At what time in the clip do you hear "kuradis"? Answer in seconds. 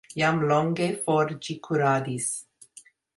1.67-2.29